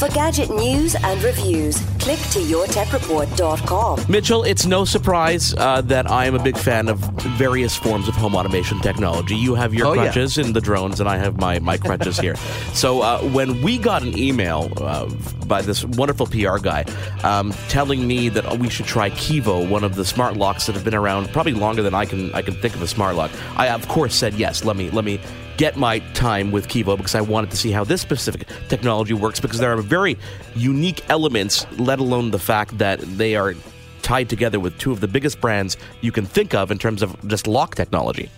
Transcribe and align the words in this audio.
For 0.00 0.08
gadget 0.08 0.48
news 0.48 0.94
and 0.94 1.22
reviews, 1.22 1.78
click 1.98 2.18
to 2.30 2.38
yourtechreport.com. 2.38 4.06
Mitchell, 4.08 4.44
it's 4.44 4.64
no 4.64 4.86
surprise 4.86 5.52
uh, 5.58 5.82
that 5.82 6.10
I 6.10 6.24
am 6.24 6.34
a 6.34 6.42
big 6.42 6.56
fan 6.56 6.88
of 6.88 6.98
various 7.36 7.76
forms 7.76 8.08
of 8.08 8.14
home 8.14 8.34
automation 8.34 8.80
technology. 8.80 9.36
You 9.36 9.54
have 9.56 9.74
your 9.74 9.88
Oh, 9.88 9.92
yeah. 9.92 10.04
crutches 10.04 10.38
in 10.38 10.54
the 10.54 10.60
drones, 10.62 11.00
and 11.00 11.08
I 11.08 11.18
have 11.18 11.38
my, 11.38 11.58
my 11.58 11.76
crutches 11.86 12.18
here. 12.18 12.34
So 12.72 13.02
uh, 13.02 13.20
when 13.24 13.60
we 13.60 13.76
got 13.76 14.02
an 14.02 14.16
email 14.16 14.72
uh, 14.78 15.04
by 15.46 15.60
this 15.60 15.84
wonderful 15.84 16.26
PR 16.28 16.56
guy 16.56 16.86
um, 17.22 17.52
telling 17.68 18.06
me 18.06 18.30
that 18.30 18.58
we 18.58 18.70
should 18.70 18.86
try 18.86 19.10
Kevo, 19.10 19.68
one 19.68 19.84
of 19.84 19.96
the 19.96 20.06
smart 20.06 20.34
locks 20.34 20.64
that 20.64 20.74
have 20.74 20.84
been 20.84 20.94
around 20.94 21.28
probably 21.30 21.52
longer 21.52 21.82
than 21.82 21.92
I 21.92 22.06
can 22.06 22.32
I 22.32 22.40
can 22.40 22.54
think 22.54 22.74
of 22.74 22.80
a 22.80 22.86
smart 22.88 23.16
lock, 23.16 23.30
I 23.54 23.68
of 23.68 23.86
course 23.86 24.14
said 24.14 24.32
yes. 24.32 24.64
Let 24.64 24.76
me 24.76 24.88
let 24.92 25.04
me 25.04 25.20
get 25.60 25.76
my 25.76 25.98
time 26.14 26.50
with 26.52 26.68
Kevo 26.68 26.96
because 26.96 27.14
I 27.14 27.20
wanted 27.20 27.50
to 27.50 27.56
see 27.58 27.70
how 27.70 27.84
this 27.84 28.00
specific 28.00 28.48
technology 28.70 29.12
works 29.12 29.40
because 29.40 29.58
there 29.58 29.70
are 29.76 29.82
very 29.82 30.16
unique 30.54 31.04
elements, 31.10 31.66
let 31.78 31.98
alone 31.98 32.30
the 32.30 32.38
fact 32.38 32.78
that 32.78 32.98
they 33.00 33.36
are 33.36 33.54
tied 34.00 34.30
together 34.30 34.58
with 34.58 34.78
two 34.78 34.90
of 34.90 35.00
the 35.00 35.06
biggest 35.06 35.38
brands 35.38 35.76
you 36.00 36.12
can 36.12 36.24
think 36.24 36.54
of 36.54 36.70
in 36.70 36.78
terms 36.78 37.02
of 37.02 37.14
just 37.28 37.46
lock 37.46 37.74
technology. 37.74 38.30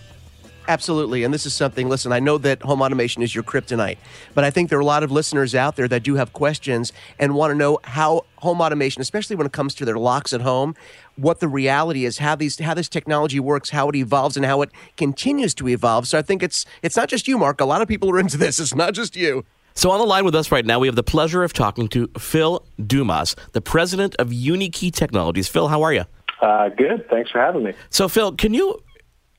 Absolutely. 0.68 1.24
And 1.24 1.34
this 1.34 1.44
is 1.44 1.55
something, 1.55 1.88
listen, 1.88 2.12
I 2.12 2.20
know 2.20 2.38
that 2.38 2.62
home 2.62 2.82
automation 2.82 3.22
is 3.22 3.34
your 3.34 3.42
kryptonite, 3.42 3.98
but 4.34 4.44
I 4.44 4.50
think 4.50 4.70
there 4.70 4.78
are 4.78 4.82
a 4.82 4.86
lot 4.86 5.02
of 5.02 5.10
listeners 5.10 5.54
out 5.54 5.77
there 5.77 5.88
that 5.88 6.02
do 6.02 6.14
have 6.14 6.32
questions 6.32 6.92
and 7.19 7.34
want 7.34 7.50
to 7.50 7.54
know 7.56 7.80
how 7.84 8.24
home 8.36 8.60
automation, 8.60 9.02
especially 9.02 9.36
when 9.36 9.46
it 9.46 9.52
comes 9.52 9.74
to 9.77 9.84
their 9.84 9.98
locks 9.98 10.32
at 10.32 10.41
home, 10.41 10.74
what 11.16 11.41
the 11.41 11.48
reality 11.48 12.04
is, 12.04 12.19
how 12.19 12.34
these 12.36 12.58
how 12.58 12.74
this 12.74 12.88
technology 12.88 13.41
works, 13.41 13.70
how 13.70 13.88
it 13.88 13.96
evolves 13.96 14.36
and 14.36 14.46
how 14.46 14.62
it 14.62 14.70
continues 14.96 15.52
to 15.54 15.69
evolve. 15.69 16.06
So 16.06 16.19
I 16.19 16.22
think 16.22 16.42
it's 16.42 16.64
it's 16.82 16.97
not 16.97 17.08
just 17.08 17.28
you, 17.28 17.38
Mark. 17.38 17.60
A 17.60 17.64
lot 17.64 17.82
of 17.82 17.88
people 17.88 18.10
are 18.10 18.19
into 18.19 18.36
this. 18.36 18.58
It's 18.58 18.74
not 18.74 18.94
just 18.94 19.16
you. 19.16 19.44
So 19.74 19.91
on 19.91 19.98
the 19.98 20.06
line 20.06 20.24
with 20.24 20.34
us 20.34 20.52
right 20.52 20.66
now, 20.66 20.78
we 20.78 20.86
have 20.86 20.97
the 20.97 21.02
pleasure 21.02 21.42
of 21.42 21.52
talking 21.52 21.88
to 21.88 22.08
Phil 22.19 22.64
Dumas, 22.86 23.34
the 23.52 23.60
president 23.60 24.14
of 24.19 24.28
UniKey 24.28 24.92
Technologies. 24.92 25.48
Phil, 25.48 25.69
how 25.69 25.82
are 25.82 25.94
you? 25.94 26.04
Uh, 26.41 26.69
good. 26.70 27.08
Thanks 27.08 27.30
for 27.30 27.38
having 27.38 27.62
me. 27.62 27.72
So, 27.88 28.08
Phil, 28.08 28.32
can 28.32 28.52
you 28.52 28.82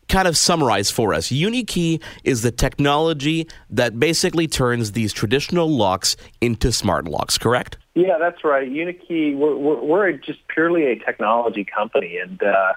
kind 0.07 0.27
of 0.27 0.37
summarize 0.37 0.91
for 0.91 1.13
us? 1.13 1.29
UniKey 1.29 2.01
is 2.23 2.41
the 2.41 2.51
technology 2.51 3.47
that 3.69 3.99
basically 3.99 4.47
turns 4.47 4.91
these 4.93 5.13
traditional 5.13 5.69
locks 5.69 6.15
into 6.41 6.71
smart 6.71 7.05
locks, 7.05 7.37
correct? 7.37 7.77
Yeah, 7.95 8.17
that's 8.19 8.43
right. 8.43 8.69
Unikey, 8.69 9.35
we're, 9.35 9.55
we're, 9.55 10.11
just 10.13 10.47
purely 10.47 10.85
a 10.85 10.95
technology 10.97 11.63
company, 11.63 12.17
and 12.17 12.41
uh, 12.41 12.73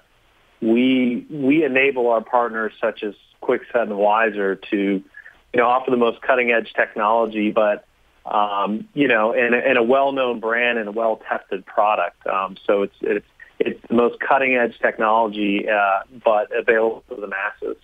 we 0.60 1.27
we 1.30 1.64
enable 1.64 2.08
our 2.08 2.20
partners 2.20 2.72
such 2.80 3.02
as 3.02 3.14
Kwikset 3.42 3.82
and 3.82 3.92
Weiser 3.92 4.60
to 4.70 4.77
you 4.77 5.02
know 5.54 5.66
offer 5.66 5.91
the 5.91 5.97
most 5.97 6.20
cutting 6.20 6.50
edge 6.50 6.72
technology, 6.74 7.50
but 7.50 7.86
um, 8.27 8.88
you 8.92 9.08
know, 9.08 9.32
in 9.32 9.54
a, 9.54 9.80
a 9.80 9.82
well 9.82 10.12
known 10.12 10.41
brand 10.41 10.78
and 10.78 10.88
a 10.88 10.92
well 10.92 11.20
tested 11.28 11.64
product. 11.64 12.27
Um, 12.27 12.56
so 12.66 12.82
it's 12.82 12.97
it's 13.00 13.26
it's 13.59 13.81
the 13.89 13.94
most 13.94 14.21
cutting 14.21 14.55
edge 14.55 14.78
technology, 14.81 15.69
uh, 15.69 16.00
but 16.25 16.50
available 16.56 17.05
to 17.09 17.21
the 17.21 17.27
masses. 17.27 17.77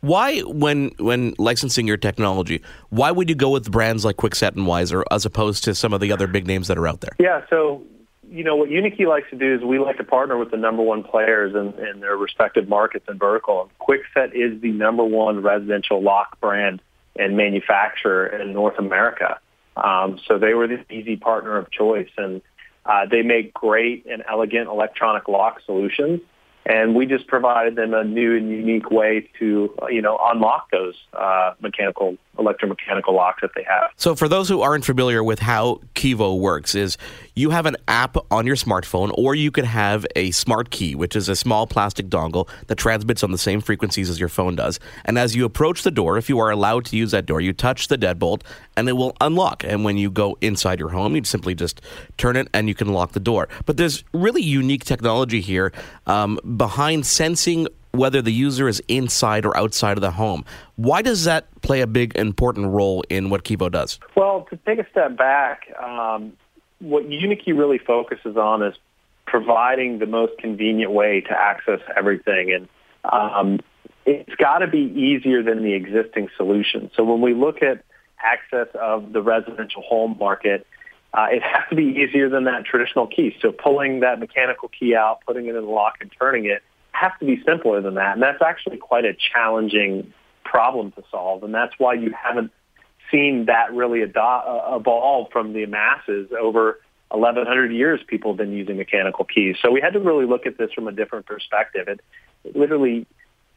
Why, 0.00 0.40
when 0.40 0.90
when 0.98 1.34
licensing 1.38 1.86
your 1.86 1.96
technology, 1.96 2.62
why 2.90 3.10
would 3.10 3.28
you 3.28 3.34
go 3.34 3.50
with 3.50 3.70
brands 3.70 4.04
like 4.04 4.16
Kwikset 4.16 4.56
and 4.56 4.66
Weiser 4.66 5.02
as 5.10 5.24
opposed 5.24 5.64
to 5.64 5.74
some 5.74 5.92
of 5.92 6.00
the 6.00 6.12
other 6.12 6.26
big 6.26 6.46
names 6.46 6.68
that 6.68 6.78
are 6.78 6.86
out 6.86 7.00
there? 7.00 7.16
Yeah, 7.18 7.44
so 7.50 7.82
you 8.30 8.44
know 8.44 8.56
what 8.56 8.68
Unikey 8.68 9.06
likes 9.06 9.28
to 9.30 9.36
do 9.36 9.54
is 9.54 9.62
we 9.62 9.78
like 9.78 9.96
to 9.96 10.04
partner 10.04 10.36
with 10.36 10.50
the 10.50 10.56
number 10.56 10.82
one 10.82 11.02
players 11.02 11.54
in, 11.54 11.72
in 11.84 12.00
their 12.00 12.16
respective 12.16 12.68
markets 12.68 13.06
and 13.08 13.18
vertical. 13.18 13.70
Kwikset 13.80 14.32
is 14.34 14.60
the 14.60 14.70
number 14.70 15.04
one 15.04 15.42
residential 15.42 16.02
lock 16.02 16.38
brand 16.40 16.82
and 17.18 17.36
manufacturer 17.36 18.26
in 18.26 18.52
North 18.52 18.78
America. 18.78 19.40
Um, 19.76 20.18
so 20.26 20.38
they 20.38 20.54
were 20.54 20.66
the 20.68 20.84
easy 20.90 21.16
partner 21.16 21.56
of 21.56 21.70
choice, 21.70 22.10
and 22.16 22.42
uh, 22.86 23.06
they 23.06 23.22
make 23.22 23.52
great 23.52 24.06
and 24.06 24.22
elegant 24.28 24.68
electronic 24.68 25.28
lock 25.28 25.60
solutions. 25.64 26.20
And 26.68 26.96
we 26.96 27.06
just 27.06 27.28
provided 27.28 27.76
them 27.76 27.94
a 27.94 28.02
new 28.02 28.36
and 28.36 28.50
unique 28.50 28.90
way 28.90 29.30
to, 29.38 29.72
you 29.88 30.02
know, 30.02 30.18
unlock 30.20 30.68
those 30.72 30.94
uh, 31.12 31.54
mechanical, 31.60 32.16
electromechanical 32.38 33.12
locks 33.12 33.40
that 33.42 33.52
they 33.54 33.62
have. 33.62 33.90
So, 33.96 34.16
for 34.16 34.26
those 34.26 34.48
who 34.48 34.62
aren't 34.62 34.84
familiar 34.84 35.22
with 35.22 35.38
how 35.38 35.80
Kevo 35.94 36.38
works, 36.40 36.74
is 36.74 36.98
you 37.36 37.50
have 37.50 37.66
an 37.66 37.76
app 37.86 38.16
on 38.32 38.46
your 38.46 38.56
smartphone, 38.56 39.12
or 39.14 39.36
you 39.36 39.52
could 39.52 39.64
have 39.64 40.04
a 40.16 40.32
smart 40.32 40.70
key, 40.70 40.96
which 40.96 41.14
is 41.14 41.28
a 41.28 41.36
small 41.36 41.68
plastic 41.68 42.08
dongle 42.08 42.48
that 42.66 42.76
transmits 42.76 43.22
on 43.22 43.30
the 43.30 43.38
same 43.38 43.60
frequencies 43.60 44.10
as 44.10 44.18
your 44.18 44.28
phone 44.28 44.56
does. 44.56 44.80
And 45.04 45.18
as 45.18 45.36
you 45.36 45.44
approach 45.44 45.84
the 45.84 45.92
door, 45.92 46.18
if 46.18 46.28
you 46.28 46.40
are 46.40 46.50
allowed 46.50 46.84
to 46.86 46.96
use 46.96 47.12
that 47.12 47.26
door, 47.26 47.40
you 47.40 47.52
touch 47.52 47.86
the 47.86 47.96
deadbolt, 47.96 48.42
and 48.76 48.88
it 48.88 48.94
will 48.94 49.16
unlock. 49.20 49.62
And 49.62 49.84
when 49.84 49.98
you 49.98 50.10
go 50.10 50.36
inside 50.40 50.80
your 50.80 50.88
home, 50.88 51.14
you 51.14 51.22
simply 51.22 51.54
just 51.54 51.80
turn 52.16 52.34
it, 52.34 52.48
and 52.52 52.66
you 52.66 52.74
can 52.74 52.88
lock 52.88 53.12
the 53.12 53.20
door. 53.20 53.48
But 53.66 53.76
there's 53.76 54.02
really 54.12 54.42
unique 54.42 54.84
technology 54.84 55.40
here 55.40 55.72
um, 56.08 56.40
behind 56.56 57.06
sensing 57.06 57.68
whether 57.92 58.20
the 58.20 58.32
user 58.32 58.68
is 58.68 58.82
inside 58.88 59.46
or 59.46 59.56
outside 59.56 59.96
of 59.96 60.02
the 60.02 60.10
home. 60.10 60.44
Why 60.76 61.02
does 61.02 61.24
that 61.24 61.46
play 61.62 61.80
a 61.80 61.86
big 61.86 62.14
important 62.16 62.68
role 62.68 63.02
in 63.08 63.30
what 63.30 63.44
Kevo 63.44 63.70
does? 63.70 63.98
Well, 64.14 64.46
to 64.50 64.56
take 64.58 64.78
a 64.78 64.88
step 64.90 65.16
back, 65.16 65.62
um, 65.82 66.32
what 66.78 67.08
Unikey 67.08 67.56
really 67.56 67.78
focuses 67.78 68.36
on 68.36 68.62
is 68.62 68.74
providing 69.26 69.98
the 69.98 70.06
most 70.06 70.38
convenient 70.38 70.92
way 70.92 71.22
to 71.22 71.32
access 71.32 71.80
everything, 71.96 72.52
and 72.52 72.68
um, 73.10 73.60
it's 74.04 74.34
got 74.36 74.58
to 74.58 74.68
be 74.68 74.78
easier 74.78 75.42
than 75.42 75.62
the 75.62 75.74
existing 75.74 76.28
solution. 76.36 76.90
So 76.94 77.02
when 77.02 77.20
we 77.20 77.34
look 77.34 77.62
at 77.62 77.84
access 78.22 78.68
of 78.80 79.12
the 79.12 79.22
residential 79.22 79.82
home 79.82 80.16
market, 80.18 80.66
uh, 81.16 81.26
it 81.30 81.42
has 81.42 81.64
to 81.70 81.74
be 81.74 81.84
easier 81.84 82.28
than 82.28 82.44
that 82.44 82.64
traditional 82.64 83.06
key. 83.06 83.34
So 83.40 83.50
pulling 83.50 84.00
that 84.00 84.20
mechanical 84.20 84.68
key 84.68 84.94
out, 84.94 85.20
putting 85.26 85.46
it 85.46 85.56
in 85.56 85.64
the 85.64 85.70
lock, 85.70 85.96
and 86.00 86.10
turning 86.18 86.44
it 86.44 86.62
has 86.92 87.12
to 87.20 87.26
be 87.26 87.42
simpler 87.44 87.80
than 87.80 87.94
that, 87.94 88.14
and 88.14 88.22
that's 88.22 88.40
actually 88.40 88.78
quite 88.78 89.04
a 89.04 89.14
challenging 89.14 90.12
problem 90.44 90.92
to 90.92 91.02
solve, 91.10 91.42
and 91.42 91.54
that's 91.54 91.74
why 91.78 91.92
you 91.92 92.12
haven't 92.12 92.50
seen 93.10 93.46
that 93.46 93.72
really 93.74 94.02
ado- 94.02 94.18
uh, 94.18 94.76
evolve 94.80 95.30
from 95.30 95.52
the 95.52 95.66
masses 95.66 96.30
over 96.40 96.80
1100 97.08 97.70
years 97.72 98.00
people 98.06 98.32
have 98.32 98.38
been 98.38 98.52
using 98.52 98.76
mechanical 98.76 99.24
keys. 99.24 99.56
So 99.62 99.70
we 99.70 99.80
had 99.80 99.92
to 99.92 100.00
really 100.00 100.26
look 100.26 100.46
at 100.46 100.58
this 100.58 100.72
from 100.72 100.88
a 100.88 100.92
different 100.92 101.26
perspective. 101.26 101.86
It, 101.86 102.00
it 102.44 102.56
literally 102.56 103.06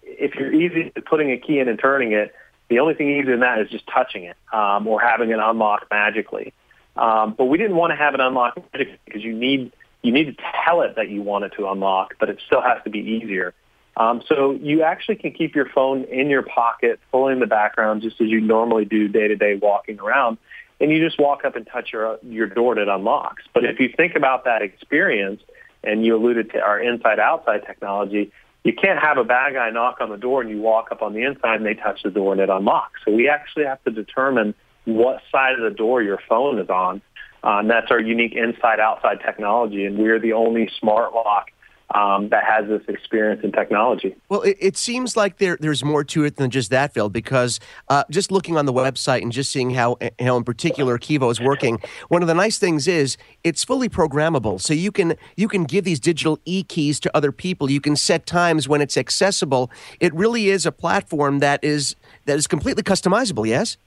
if 0.04 0.36
you're 0.36 0.54
easy 0.54 0.92
putting 1.06 1.32
a 1.32 1.38
key 1.38 1.60
in 1.60 1.68
and 1.68 1.80
turning 1.80 2.12
it 2.12 2.34
the 2.70 2.80
only 2.80 2.94
thing 2.94 3.10
easier 3.10 3.32
than 3.32 3.40
that 3.40 3.60
is 3.60 3.70
just 3.70 3.88
touching 3.88 4.24
it 4.24 4.38
um, 4.54 4.88
or 4.88 5.00
having 5.00 5.32
it 5.32 5.40
unlock 5.40 5.88
magically 5.90 6.54
um, 7.00 7.34
but 7.38 7.46
we 7.46 7.58
didn't 7.58 7.76
want 7.76 7.92
to 7.92 7.96
have 7.96 8.14
it 8.14 8.20
unlock 8.20 8.56
because 8.72 9.24
you 9.24 9.34
need 9.34 9.72
you 10.02 10.12
need 10.12 10.26
to 10.26 10.44
tell 10.66 10.82
it 10.82 10.96
that 10.96 11.10
you 11.10 11.22
want 11.22 11.46
it 11.46 11.54
to 11.58 11.68
unlock 11.70 12.14
but 12.20 12.30
it 12.30 12.40
still 12.46 12.62
has 12.62 12.84
to 12.84 12.90
be 12.90 13.00
easier 13.00 13.54
um, 13.98 14.22
so 14.28 14.52
you 14.52 14.84
actually 14.84 15.16
can 15.16 15.34
keep 15.34 15.56
your 15.56 15.66
phone 15.66 16.06
in 16.06 16.30
your 16.30 16.42
pocket, 16.42 17.02
fully 17.12 17.34
in 17.34 17.40
the 17.42 17.48
background, 17.48 18.02
just 18.02 18.22
as 18.22 18.30
you 18.30 18.40
normally 18.40 18.86
do 18.86 19.10
day 19.10 19.28
to 19.28 19.36
day 19.36 19.56
walking 19.56 20.00
around, 20.00 20.38
and 20.80 20.90
you 20.90 21.06
just 21.06 21.20
walk 21.20 21.44
up 21.44 21.58
and 21.58 21.68
touch 21.68 21.92
your 21.92 22.18
your 22.24 22.48
door 22.48 22.72
and 22.74 22.82
it 22.82 22.88
unlocks. 22.88 23.44
But 23.54 23.66
if 23.66 23.78
you 23.78 23.90
think 23.90 24.16
about 24.16 24.46
that 24.46 24.62
experience, 24.62 25.42
and 25.84 26.06
you 26.06 26.16
alluded 26.16 26.52
to 26.52 26.62
our 26.62 26.80
inside 26.80 27.20
outside 27.20 27.66
technology, 27.66 28.32
you 28.64 28.74
can't 28.74 29.00
have 29.00 29.18
a 29.18 29.24
bad 29.24 29.54
guy 29.54 29.70
knock 29.70 29.98
on 30.02 30.10
the 30.10 30.18
door 30.18 30.42
and 30.42 30.50
you 30.50 30.60
walk 30.60 30.92
up 30.92 31.02
on 31.02 31.14
the 31.14 31.24
inside 31.24 31.56
and 31.56 31.66
they 31.66 31.74
touch 31.74 32.04
the 32.04 32.12
door 32.12 32.34
and 32.34 32.42
it 32.42 32.50
unlocks. 32.50 33.00
So 33.06 33.12
we 33.12 33.30
actually 33.30 33.66
have 33.66 33.84
to 33.86 33.92
determine 33.92 34.54
what 34.96 35.22
side 35.32 35.54
of 35.54 35.62
the 35.62 35.76
door 35.76 36.02
your 36.02 36.20
phone 36.28 36.60
is 36.60 36.70
on. 36.70 37.02
Uh, 37.42 37.60
and 37.60 37.70
that's 37.70 37.90
our 37.90 38.02
unique 38.02 38.34
inside 38.36 38.82
outside 38.82 39.20
technology, 39.26 39.86
and 39.86 39.98
we're 39.98 40.20
the 40.20 40.34
only 40.34 40.70
smart 40.78 41.14
lock 41.14 41.52
um, 41.96 42.30
that 42.30 42.44
has 42.44 42.68
this 42.68 42.82
experience 42.88 43.42
in 43.44 43.52
technology. 43.52 44.16
Well, 44.28 44.42
it, 44.42 44.58
it 44.60 44.78
seems 44.78 45.18
like 45.18 45.38
there, 45.38 45.58
there's 45.60 45.84
more 45.84 46.04
to 46.04 46.24
it 46.24 46.36
than 46.36 46.52
just 46.52 46.70
that, 46.70 46.94
Phil, 46.94 47.10
because 47.10 47.60
uh, 47.88 48.04
just 48.12 48.32
looking 48.32 48.58
on 48.58 48.66
the 48.66 48.74
website 48.74 49.22
and 49.22 49.32
just 49.32 49.52
seeing 49.52 49.72
how, 49.72 49.98
how 50.20 50.38
in 50.38 50.44
particular 50.44 51.00
Kevo 51.00 51.32
is 51.32 51.40
working, 51.40 51.80
one 52.10 52.22
of 52.22 52.28
the 52.28 52.34
nice 52.34 52.60
things 52.60 52.88
is 52.88 53.18
it's 53.44 53.64
fully 53.64 53.90
programmable. 53.90 54.62
So 54.62 54.74
you 54.74 54.92
can 54.92 55.16
you 55.36 55.48
can 55.48 55.64
give 55.64 55.84
these 55.84 56.00
digital 56.00 56.40
e 56.46 56.64
keys 56.64 57.00
to 57.02 57.18
other 57.18 57.32
people. 57.32 57.72
You 57.72 57.82
can 57.82 57.96
set 57.96 58.26
times 58.26 58.68
when 58.68 58.82
it's 58.82 58.98
accessible. 58.98 59.72
It 60.00 60.14
really 60.14 60.50
is 60.50 60.66
a 60.66 60.72
platform 60.72 61.40
that 61.40 61.64
is 61.64 61.96
that 62.26 62.38
is 62.38 62.48
completely 62.48 62.84
customizable. 62.84 63.48
Yes. 63.48 63.78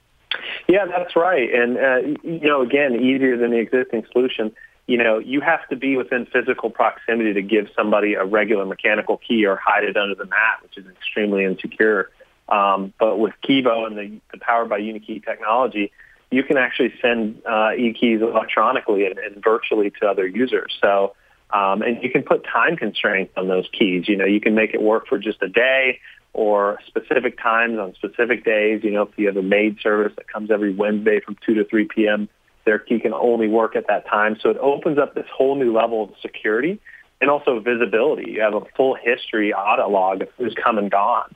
Yeah, 0.67 0.85
that's 0.85 1.15
right. 1.15 1.53
And 1.53 1.77
uh, 1.77 2.19
you 2.23 2.47
know, 2.47 2.61
again, 2.61 2.95
easier 2.95 3.37
than 3.37 3.51
the 3.51 3.57
existing 3.57 4.05
solution 4.11 4.53
you 4.87 4.97
know, 4.97 5.17
you 5.17 5.39
have 5.41 5.67
to 5.69 5.75
be 5.75 5.95
within 5.95 6.25
physical 6.25 6.69
proximity 6.69 7.33
to 7.33 7.41
give 7.41 7.69
somebody 7.75 8.15
a 8.15 8.25
regular 8.25 8.65
mechanical 8.65 9.17
key 9.17 9.45
or 9.45 9.55
hide 9.55 9.83
it 9.85 9.95
under 9.95 10.15
the 10.15 10.25
mat, 10.25 10.61
which 10.61 10.77
is 10.77 10.85
extremely 10.87 11.45
insecure. 11.45 12.11
Um, 12.49 12.93
but 12.99 13.17
with 13.17 13.33
Kevo 13.47 13.87
and 13.87 13.97
the, 13.97 14.19
the 14.31 14.37
powered 14.39 14.67
by 14.67 14.81
Unikey 14.81 15.23
technology, 15.23 15.91
you 16.31 16.43
can 16.43 16.57
actually 16.57 16.93
send 17.01 17.41
uh, 17.45 17.71
e-keys 17.77 18.21
electronically 18.21 19.05
and, 19.05 19.17
and 19.17 19.41
virtually 19.41 19.91
to 20.01 20.07
other 20.07 20.27
users. 20.27 20.77
So, 20.81 21.15
um, 21.51 21.81
and 21.81 22.03
you 22.03 22.09
can 22.09 22.23
put 22.23 22.43
time 22.43 22.75
constraints 22.75 23.33
on 23.37 23.47
those 23.47 23.69
keys. 23.71 24.09
You 24.09 24.17
know, 24.17 24.25
you 24.25 24.41
can 24.41 24.53
make 24.53 24.73
it 24.73 24.81
work 24.81 25.07
for 25.07 25.17
just 25.17 25.41
a 25.41 25.47
day 25.47 25.99
or 26.33 26.79
specific 26.87 27.39
times 27.41 27.77
on 27.77 27.93
specific 27.95 28.43
days. 28.43 28.83
You 28.83 28.91
know, 28.91 29.03
if 29.03 29.09
you 29.17 29.27
have 29.27 29.37
a 29.37 29.43
maid 29.43 29.77
service 29.81 30.13
that 30.17 30.27
comes 30.27 30.51
every 30.51 30.73
Wednesday 30.73 31.19
from 31.19 31.37
2 31.45 31.55
to 31.55 31.65
3 31.65 31.87
p.m., 31.93 32.27
their 32.65 32.79
key 32.79 32.99
can 32.99 33.13
only 33.13 33.47
work 33.47 33.75
at 33.75 33.87
that 33.87 34.07
time. 34.07 34.37
So 34.41 34.49
it 34.49 34.57
opens 34.57 34.97
up 34.97 35.15
this 35.15 35.25
whole 35.35 35.55
new 35.55 35.73
level 35.73 36.03
of 36.03 36.11
security 36.21 36.79
and 37.21 37.29
also 37.29 37.59
visibility. 37.59 38.31
You 38.31 38.41
have 38.41 38.53
a 38.53 38.61
full 38.75 38.95
history 38.95 39.53
audit 39.53 39.89
log 39.89 40.21
of 40.21 40.29
who's 40.37 40.55
come 40.61 40.77
and 40.77 40.89
gone. 40.89 41.33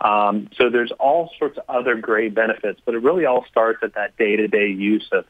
Um, 0.00 0.48
so 0.56 0.70
there's 0.70 0.92
all 0.98 1.30
sorts 1.38 1.58
of 1.58 1.64
other 1.68 1.94
great 1.94 2.34
benefits, 2.34 2.80
but 2.84 2.94
it 2.94 3.02
really 3.02 3.26
all 3.26 3.44
starts 3.50 3.80
at 3.82 3.94
that 3.94 4.16
day-to-day 4.16 4.68
use 4.68 5.06
of 5.12 5.26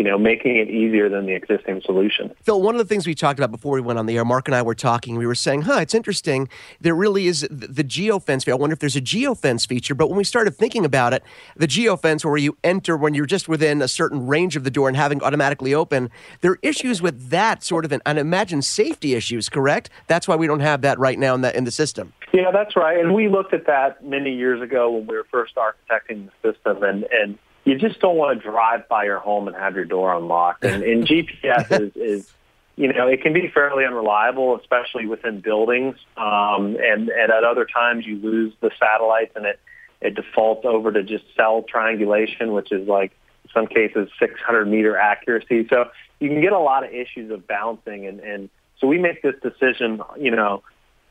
you 0.00 0.04
know, 0.04 0.16
making 0.16 0.56
it 0.56 0.70
easier 0.70 1.10
than 1.10 1.26
the 1.26 1.34
existing 1.34 1.82
solution. 1.84 2.34
Phil, 2.42 2.62
one 2.62 2.74
of 2.74 2.78
the 2.78 2.86
things 2.86 3.06
we 3.06 3.14
talked 3.14 3.38
about 3.38 3.50
before 3.50 3.74
we 3.74 3.82
went 3.82 3.98
on 3.98 4.06
the 4.06 4.16
air, 4.16 4.24
Mark 4.24 4.48
and 4.48 4.54
I 4.54 4.62
were 4.62 4.74
talking, 4.74 5.16
we 5.16 5.26
were 5.26 5.34
saying, 5.34 5.60
huh, 5.60 5.80
it's 5.82 5.94
interesting. 5.94 6.48
There 6.80 6.94
really 6.94 7.26
is 7.26 7.46
the 7.50 7.84
geofence. 7.84 8.50
I 8.50 8.54
wonder 8.54 8.72
if 8.72 8.78
there's 8.78 8.96
a 8.96 9.02
geofence 9.02 9.68
feature. 9.68 9.94
But 9.94 10.08
when 10.08 10.16
we 10.16 10.24
started 10.24 10.56
thinking 10.56 10.86
about 10.86 11.12
it, 11.12 11.22
the 11.54 11.66
geofence 11.66 12.24
where 12.24 12.38
you 12.38 12.56
enter 12.64 12.96
when 12.96 13.12
you're 13.12 13.26
just 13.26 13.46
within 13.46 13.82
a 13.82 13.88
certain 13.88 14.26
range 14.26 14.56
of 14.56 14.64
the 14.64 14.70
door 14.70 14.88
and 14.88 14.96
having 14.96 15.22
automatically 15.22 15.74
open, 15.74 16.08
there 16.40 16.52
are 16.52 16.58
issues 16.62 17.02
with 17.02 17.28
that 17.28 17.62
sort 17.62 17.84
of, 17.84 17.92
an, 17.92 18.00
and 18.06 18.18
imagine 18.18 18.62
safety 18.62 19.12
issues, 19.12 19.50
correct? 19.50 19.90
That's 20.06 20.26
why 20.26 20.36
we 20.36 20.46
don't 20.46 20.60
have 20.60 20.80
that 20.80 20.98
right 20.98 21.18
now 21.18 21.34
in 21.34 21.42
the, 21.42 21.54
in 21.54 21.64
the 21.64 21.70
system. 21.70 22.14
Yeah, 22.32 22.50
that's 22.50 22.74
right. 22.74 22.98
And 22.98 23.14
we 23.14 23.28
looked 23.28 23.52
at 23.52 23.66
that 23.66 24.02
many 24.02 24.34
years 24.34 24.62
ago 24.62 24.90
when 24.92 25.06
we 25.06 25.14
were 25.14 25.26
first 25.30 25.56
architecting 25.56 26.30
the 26.42 26.52
system. 26.52 26.82
And, 26.82 27.04
and 27.12 27.38
you 27.64 27.76
just 27.76 28.00
don't 28.00 28.16
want 28.16 28.38
to 28.38 28.50
drive 28.50 28.88
by 28.88 29.04
your 29.04 29.18
home 29.18 29.48
and 29.48 29.56
have 29.56 29.74
your 29.74 29.84
door 29.84 30.14
unlocked. 30.16 30.64
And, 30.64 30.82
and 30.82 31.06
GPS 31.06 31.80
is, 31.80 31.96
is, 31.96 32.32
you 32.76 32.92
know, 32.92 33.06
it 33.06 33.22
can 33.22 33.32
be 33.32 33.50
fairly 33.52 33.84
unreliable, 33.84 34.56
especially 34.56 35.06
within 35.06 35.40
buildings. 35.40 35.96
Um, 36.16 36.76
and, 36.80 37.08
and 37.08 37.30
at 37.30 37.44
other 37.44 37.66
times 37.66 38.06
you 38.06 38.16
lose 38.16 38.54
the 38.60 38.70
satellites 38.78 39.32
and 39.36 39.44
it, 39.46 39.60
it 40.00 40.14
defaults 40.14 40.64
over 40.64 40.90
to 40.90 41.02
just 41.02 41.24
cell 41.36 41.62
triangulation, 41.62 42.52
which 42.52 42.72
is 42.72 42.88
like 42.88 43.12
in 43.44 43.50
some 43.52 43.66
cases 43.66 44.08
600 44.18 44.66
meter 44.66 44.96
accuracy. 44.96 45.66
So 45.68 45.90
you 46.20 46.28
can 46.28 46.40
get 46.40 46.52
a 46.52 46.58
lot 46.58 46.84
of 46.84 46.92
issues 46.92 47.30
of 47.30 47.46
bouncing. 47.46 48.06
And, 48.06 48.20
and 48.20 48.48
so 48.78 48.86
we 48.86 48.98
make 48.98 49.20
this 49.22 49.34
decision, 49.42 50.00
you 50.18 50.30
know, 50.30 50.62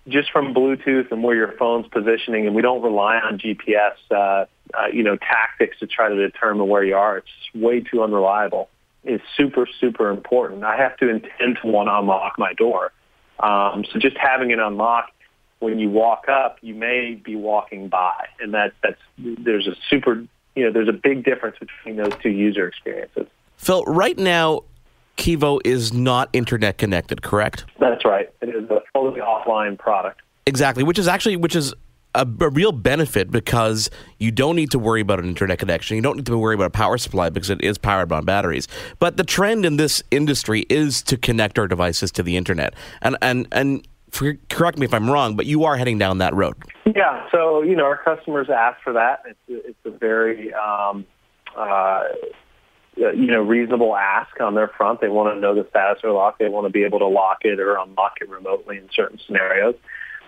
just 0.09 0.31
from 0.31 0.53
Bluetooth 0.53 1.11
and 1.11 1.23
where 1.23 1.35
your 1.35 1.53
phone's 1.53 1.87
positioning, 1.87 2.45
and 2.45 2.55
we 2.55 2.61
don't 2.61 2.81
rely 2.81 3.17
on 3.17 3.39
GPS, 3.39 3.93
uh, 4.11 4.15
uh, 4.15 4.45
you 4.91 5.03
know, 5.03 5.15
tactics 5.17 5.79
to 5.79 5.87
try 5.87 6.09
to 6.09 6.15
determine 6.15 6.67
where 6.67 6.83
you 6.83 6.95
are. 6.95 7.17
It's 7.17 7.27
way 7.55 7.81
too 7.81 8.03
unreliable. 8.03 8.69
It's 9.03 9.23
super, 9.37 9.67
super 9.79 10.09
important. 10.09 10.63
I 10.63 10.77
have 10.77 10.97
to 10.97 11.09
intend 11.09 11.59
to 11.61 11.67
want 11.67 11.87
to 11.87 11.97
unlock 11.97 12.37
my 12.37 12.53
door. 12.53 12.91
Um, 13.39 13.85
so 13.91 13.99
just 13.99 14.17
having 14.17 14.51
it 14.51 14.59
unlocked 14.59 15.13
when 15.59 15.79
you 15.79 15.89
walk 15.89 16.25
up, 16.29 16.57
you 16.61 16.73
may 16.73 17.15
be 17.15 17.35
walking 17.35 17.87
by, 17.89 18.27
and 18.39 18.53
that 18.53 18.73
that's 18.81 18.99
there's 19.17 19.67
a 19.67 19.75
super, 19.89 20.25
you 20.55 20.65
know, 20.65 20.71
there's 20.71 20.87
a 20.87 20.93
big 20.93 21.23
difference 21.23 21.57
between 21.59 21.97
those 21.97 22.13
two 22.21 22.29
user 22.29 22.67
experiences. 22.67 23.27
Phil, 23.57 23.83
right 23.83 24.17
now, 24.17 24.63
Kevo 25.19 25.59
is 25.65 25.93
not 25.93 26.29
internet 26.31 26.77
connected, 26.77 27.21
correct? 27.21 27.65
That's 27.79 28.05
right. 28.05 28.29
It 28.41 28.49
is 28.49 28.69
a 28.69 28.81
fully 28.93 29.19
offline 29.19 29.77
product. 29.77 30.21
Exactly, 30.45 30.83
which 30.83 30.97
is 30.97 31.07
actually 31.07 31.35
which 31.35 31.55
is 31.55 31.73
a, 32.15 32.25
a, 32.39 32.49
real 32.49 32.71
benefit 32.71 33.29
because 33.29 33.89
you 34.17 34.31
don't 34.31 34.55
need 34.55 34.71
to 34.71 34.79
worry 34.79 35.01
about 35.01 35.19
an 35.19 35.25
internet 35.25 35.59
connection. 35.59 35.97
You 35.97 36.01
don't 36.01 36.15
need 36.15 36.25
to 36.25 36.37
worry 36.37 36.55
about 36.55 36.67
a 36.67 36.71
power 36.71 36.97
supply 36.97 37.29
because 37.29 37.49
it 37.49 37.61
is 37.61 37.77
powered 37.77 38.07
by 38.07 38.21
batteries. 38.21 38.67
But 38.97 39.17
the 39.17 39.23
trend 39.23 39.65
in 39.65 39.75
this 39.75 40.01
industry 40.09 40.65
is 40.69 41.03
to 41.03 41.17
connect 41.17 41.59
our 41.59 41.67
devices 41.67 42.11
to 42.13 42.23
the 42.23 42.37
internet. 42.37 42.73
And 43.01 43.17
and 43.21 43.45
and 43.51 43.85
for, 44.11 44.35
correct 44.49 44.79
me 44.79 44.85
if 44.85 44.93
I'm 44.93 45.09
wrong, 45.09 45.35
but 45.35 45.45
you 45.45 45.65
are 45.65 45.75
heading 45.75 45.99
down 45.99 46.19
that 46.19 46.33
road. 46.33 46.55
Yeah. 46.95 47.27
So 47.29 47.61
you 47.61 47.75
know, 47.75 47.83
our 47.83 48.01
customers 48.01 48.47
ask 48.49 48.81
for 48.81 48.93
that. 48.93 49.23
It's 49.27 49.39
it's 49.67 49.85
a 49.85 49.91
very 49.91 50.53
um, 50.53 51.05
uh, 51.57 52.05
you 52.99 53.27
know, 53.27 53.41
reasonable 53.41 53.95
ask 53.95 54.39
on 54.41 54.55
their 54.55 54.67
front. 54.67 55.01
They 55.01 55.07
want 55.07 55.33
to 55.33 55.39
know 55.39 55.55
the 55.55 55.67
status 55.69 55.97
of 55.97 56.01
their 56.01 56.11
lock. 56.11 56.37
They 56.37 56.49
want 56.49 56.67
to 56.67 56.71
be 56.71 56.83
able 56.83 56.99
to 56.99 57.07
lock 57.07 57.39
it 57.41 57.59
or 57.59 57.77
unlock 57.77 58.17
it 58.21 58.29
remotely 58.29 58.77
in 58.77 58.89
certain 58.93 59.19
scenarios. 59.25 59.75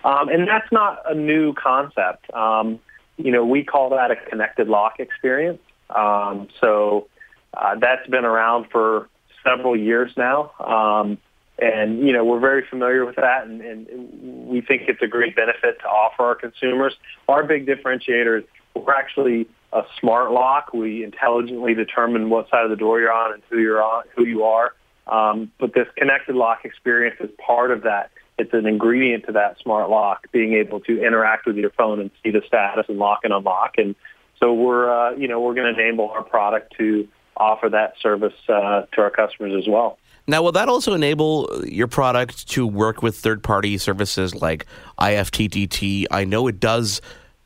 Um, 0.04 0.28
and 0.28 0.48
that's 0.48 0.70
not 0.72 1.02
a 1.10 1.14
new 1.14 1.54
concept. 1.54 2.32
Um, 2.34 2.80
you 3.16 3.30
know, 3.30 3.44
we 3.44 3.62
call 3.62 3.90
that 3.90 4.10
a 4.10 4.16
connected 4.16 4.68
lock 4.68 4.98
experience. 4.98 5.60
Um, 5.90 6.48
so 6.60 7.08
uh, 7.54 7.76
that's 7.78 8.08
been 8.08 8.24
around 8.24 8.66
for 8.72 9.08
several 9.44 9.76
years 9.76 10.10
now. 10.16 10.52
Um, 10.58 11.18
and, 11.58 12.00
you 12.04 12.12
know, 12.12 12.24
we're 12.24 12.40
very 12.40 12.64
familiar 12.68 13.04
with 13.04 13.16
that, 13.16 13.46
and, 13.46 13.60
and 13.60 14.48
we 14.48 14.62
think 14.62 14.82
it's 14.88 15.02
a 15.02 15.06
great 15.06 15.36
benefit 15.36 15.78
to 15.80 15.86
offer 15.86 16.24
our 16.24 16.34
consumers. 16.34 16.94
Our 17.28 17.44
big 17.44 17.66
differentiator 17.66 18.40
is 18.40 18.44
we're 18.74 18.94
actually 18.94 19.46
a 19.72 19.82
smart 19.98 20.32
lock. 20.32 20.72
We 20.72 21.04
intelligently 21.04 21.74
determine 21.74 22.30
what 22.30 22.48
side 22.50 22.64
of 22.64 22.70
the 22.70 22.76
door 22.76 23.00
you're 23.00 23.12
on 23.12 23.34
and 23.34 23.42
who 23.48 23.58
you're 23.58 23.82
on, 23.82 24.04
who 24.16 24.26
you 24.26 24.44
are. 24.44 24.74
Um, 25.06 25.50
but 25.58 25.74
this 25.74 25.88
connected 25.96 26.36
lock 26.36 26.64
experience 26.64 27.16
is 27.20 27.30
part 27.44 27.70
of 27.70 27.82
that. 27.82 28.10
It's 28.38 28.52
an 28.52 28.66
ingredient 28.66 29.26
to 29.26 29.32
that 29.32 29.58
smart 29.62 29.90
lock, 29.90 30.30
being 30.32 30.54
able 30.54 30.80
to 30.80 31.04
interact 31.04 31.46
with 31.46 31.56
your 31.56 31.70
phone 31.70 32.00
and 32.00 32.10
see 32.22 32.30
the 32.30 32.42
status 32.46 32.86
and 32.88 32.98
lock 32.98 33.20
and 33.24 33.32
unlock. 33.32 33.74
And 33.78 33.94
so 34.38 34.52
we're, 34.52 34.90
uh, 34.90 35.14
you 35.16 35.28
know, 35.28 35.40
we're 35.40 35.54
going 35.54 35.72
to 35.72 35.80
enable 35.80 36.10
our 36.10 36.22
product 36.22 36.74
to 36.78 37.08
offer 37.36 37.68
that 37.68 37.94
service 38.00 38.34
uh, 38.48 38.82
to 38.92 39.00
our 39.00 39.10
customers 39.10 39.52
as 39.56 39.68
well. 39.68 39.98
Now, 40.26 40.42
will 40.42 40.52
that 40.52 40.68
also 40.68 40.94
enable 40.94 41.64
your 41.66 41.88
product 41.88 42.48
to 42.50 42.66
work 42.66 43.02
with 43.02 43.16
third-party 43.16 43.78
services 43.78 44.34
like 44.34 44.66
IFTTT? 44.98 46.06
I 46.10 46.24
know 46.24 46.46
it 46.46 46.60
does 46.60 47.00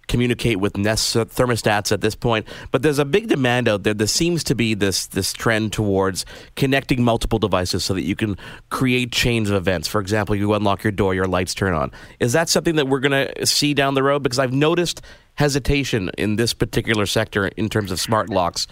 communicate 0.08 0.60
with 0.60 0.76
Nest 0.76 1.14
thermostats 1.14 1.92
at 1.92 2.00
this 2.00 2.14
point. 2.14 2.46
But 2.70 2.82
there's 2.82 2.98
a 2.98 3.04
big 3.04 3.28
demand 3.28 3.68
out 3.68 3.82
there. 3.82 3.94
There 3.94 4.06
seems 4.06 4.44
to 4.44 4.54
be 4.54 4.74
this 4.74 5.06
this 5.06 5.32
trend 5.32 5.72
towards 5.72 6.24
connecting 6.54 7.02
multiple 7.02 7.38
devices 7.38 7.84
so 7.84 7.94
that 7.94 8.04
you 8.04 8.16
can 8.16 8.36
create 8.70 9.12
chains 9.12 9.50
of 9.50 9.56
events. 9.56 9.88
For 9.88 10.00
example, 10.00 10.34
you 10.34 10.52
unlock 10.54 10.84
your 10.84 10.92
door, 10.92 11.14
your 11.14 11.26
lights 11.26 11.54
turn 11.54 11.74
on. 11.74 11.90
Is 12.20 12.32
that 12.32 12.48
something 12.48 12.76
that 12.76 12.88
we're 12.88 13.00
going 13.00 13.28
to 13.28 13.46
see 13.46 13.74
down 13.74 13.94
the 13.94 14.02
road? 14.02 14.22
Because 14.22 14.38
I've 14.38 14.52
noticed 14.52 15.02
hesitation 15.34 16.10
in 16.16 16.36
this 16.36 16.54
particular 16.54 17.06
sector 17.06 17.48
in 17.48 17.68
terms 17.68 17.90
of 17.90 18.00
smart 18.00 18.30
locks, 18.30 18.66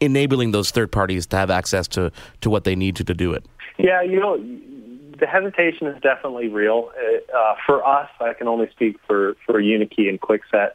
enabling 0.00 0.50
those 0.50 0.70
third 0.70 0.90
parties 0.90 1.26
to 1.26 1.36
have 1.36 1.50
access 1.50 1.86
to 1.88 2.10
to 2.40 2.50
what 2.50 2.64
they 2.64 2.74
need 2.74 2.96
to 2.96 3.04
to 3.04 3.14
do 3.14 3.32
it. 3.32 3.44
Yeah, 3.78 4.02
you 4.02 4.20
know 4.20 4.36
the 5.22 5.28
hesitation 5.28 5.86
is 5.86 6.02
definitely 6.02 6.48
real. 6.48 6.90
Uh, 6.98 7.36
uh, 7.36 7.54
for 7.64 7.86
us, 7.86 8.10
I 8.20 8.32
can 8.34 8.48
only 8.48 8.68
speak 8.72 8.96
for, 9.06 9.36
for 9.46 9.62
Unikey 9.62 10.08
and 10.08 10.20
Kwikset. 10.20 10.72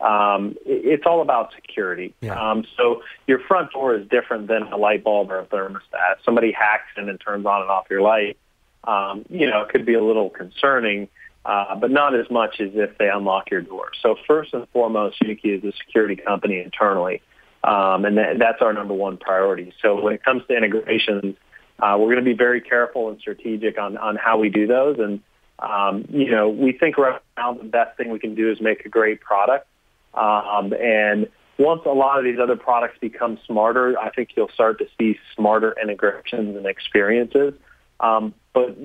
Um, 0.00 0.56
it's 0.64 1.02
all 1.04 1.20
about 1.20 1.52
security. 1.54 2.14
Yeah. 2.22 2.32
Um, 2.32 2.64
so 2.78 3.02
your 3.26 3.40
front 3.40 3.72
door 3.72 3.94
is 3.94 4.08
different 4.08 4.48
than 4.48 4.62
a 4.62 4.78
light 4.78 5.04
bulb 5.04 5.30
or 5.30 5.40
a 5.40 5.44
thermostat. 5.44 6.24
Somebody 6.24 6.50
hacks 6.50 6.86
in 6.96 7.10
and 7.10 7.20
turns 7.20 7.44
on 7.44 7.60
and 7.60 7.70
off 7.70 7.88
your 7.90 8.00
light. 8.00 8.38
Um, 8.84 9.26
you 9.28 9.50
know, 9.50 9.60
it 9.60 9.68
could 9.68 9.84
be 9.84 9.92
a 9.92 10.02
little 10.02 10.30
concerning, 10.30 11.08
uh, 11.44 11.76
but 11.76 11.90
not 11.90 12.18
as 12.18 12.30
much 12.30 12.58
as 12.58 12.70
if 12.72 12.96
they 12.96 13.10
unlock 13.10 13.50
your 13.50 13.60
door. 13.60 13.90
So 14.00 14.16
first 14.26 14.54
and 14.54 14.66
foremost, 14.70 15.20
Unikey 15.22 15.58
is 15.58 15.62
a 15.62 15.76
security 15.76 16.16
company 16.16 16.60
internally, 16.60 17.20
um, 17.62 18.06
and 18.06 18.16
that, 18.16 18.38
that's 18.38 18.62
our 18.62 18.72
number 18.72 18.94
one 18.94 19.18
priority. 19.18 19.74
So 19.82 20.00
when 20.00 20.14
it 20.14 20.24
comes 20.24 20.42
to 20.48 20.56
integrations, 20.56 21.36
uh, 21.80 21.96
we're 21.98 22.12
going 22.12 22.24
to 22.24 22.30
be 22.30 22.36
very 22.36 22.60
careful 22.60 23.08
and 23.08 23.18
strategic 23.20 23.78
on, 23.78 23.96
on 23.96 24.16
how 24.16 24.38
we 24.38 24.48
do 24.48 24.66
those. 24.66 24.98
And, 24.98 25.20
um, 25.58 26.06
you 26.10 26.30
know, 26.30 26.48
we 26.48 26.72
think 26.72 26.98
right 26.98 27.20
now 27.36 27.54
the 27.54 27.64
best 27.64 27.96
thing 27.96 28.10
we 28.10 28.18
can 28.18 28.34
do 28.34 28.50
is 28.50 28.60
make 28.60 28.84
a 28.84 28.88
great 28.88 29.20
product. 29.20 29.66
Um, 30.14 30.72
and 30.72 31.28
once 31.58 31.82
a 31.84 31.90
lot 31.90 32.18
of 32.18 32.24
these 32.24 32.38
other 32.42 32.56
products 32.56 32.98
become 33.00 33.38
smarter, 33.46 33.98
I 33.98 34.10
think 34.10 34.30
you'll 34.36 34.50
start 34.52 34.78
to 34.78 34.86
see 34.98 35.18
smarter 35.36 35.74
integrations 35.80 36.56
and 36.56 36.66
experiences. 36.66 37.54
Um, 38.00 38.34
but 38.52 38.76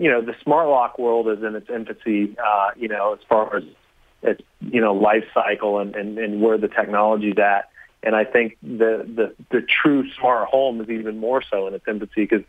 you 0.00 0.10
know, 0.10 0.22
the 0.22 0.34
smart 0.42 0.68
lock 0.68 0.98
world 0.98 1.28
is 1.28 1.44
in 1.44 1.54
its 1.54 1.68
infancy, 1.68 2.34
uh, 2.42 2.70
you 2.76 2.88
know, 2.88 3.12
as 3.12 3.20
far 3.28 3.54
as 3.56 3.64
its, 4.22 4.42
you 4.60 4.80
know, 4.80 4.94
life 4.94 5.24
cycle 5.34 5.78
and, 5.78 5.94
and, 5.94 6.18
and 6.18 6.40
where 6.40 6.58
the 6.58 6.68
technology's 6.68 7.38
at. 7.38 7.68
And 8.02 8.16
I 8.16 8.24
think 8.24 8.56
the, 8.62 9.06
the, 9.06 9.34
the 9.50 9.62
true 9.62 10.10
smart 10.18 10.48
home 10.48 10.80
is 10.80 10.88
even 10.88 11.18
more 11.18 11.42
so 11.42 11.66
in 11.66 11.74
its 11.74 11.86
infancy 11.86 12.26
because 12.26 12.42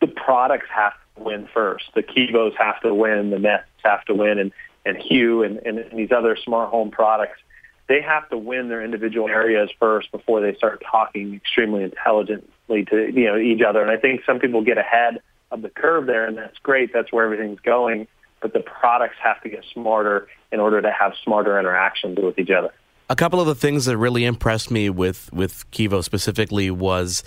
the 0.00 0.06
products 0.06 0.68
have 0.74 0.92
to 1.16 1.22
win 1.24 1.48
first. 1.52 1.86
The 1.94 2.02
Kevos 2.02 2.56
have 2.56 2.80
to 2.82 2.94
win, 2.94 3.30
the 3.30 3.38
Nests 3.38 3.68
have 3.84 4.04
to 4.04 4.14
win, 4.14 4.38
and, 4.38 4.52
and 4.84 4.96
Hue 4.96 5.42
and, 5.42 5.58
and 5.58 5.84
these 5.92 6.12
other 6.12 6.36
smart 6.36 6.70
home 6.70 6.90
products, 6.90 7.40
they 7.88 8.00
have 8.02 8.28
to 8.28 8.36
win 8.36 8.68
their 8.68 8.84
individual 8.84 9.28
areas 9.28 9.70
first 9.80 10.12
before 10.12 10.40
they 10.40 10.54
start 10.54 10.82
talking 10.88 11.34
extremely 11.34 11.82
intelligently 11.82 12.84
to 12.84 13.10
you 13.12 13.26
know 13.26 13.36
each 13.36 13.62
other. 13.62 13.82
And 13.82 13.90
I 13.90 13.96
think 13.96 14.22
some 14.24 14.38
people 14.38 14.62
get 14.62 14.78
ahead 14.78 15.20
of 15.50 15.62
the 15.62 15.70
curve 15.70 16.06
there, 16.06 16.26
and 16.26 16.36
that's 16.36 16.58
great. 16.58 16.92
That's 16.92 17.10
where 17.10 17.24
everything's 17.24 17.60
going. 17.60 18.06
But 18.40 18.52
the 18.52 18.60
products 18.60 19.16
have 19.22 19.42
to 19.42 19.48
get 19.48 19.64
smarter 19.72 20.28
in 20.52 20.60
order 20.60 20.80
to 20.80 20.92
have 20.92 21.14
smarter 21.24 21.58
interactions 21.58 22.18
with 22.22 22.38
each 22.38 22.50
other. 22.50 22.72
A 23.10 23.16
couple 23.16 23.40
of 23.40 23.46
the 23.46 23.54
things 23.54 23.86
that 23.86 23.96
really 23.96 24.24
impressed 24.24 24.70
me 24.70 24.90
with 24.90 25.32
with 25.32 25.70
Kevo 25.70 26.04
specifically 26.04 26.70
was 26.70 27.24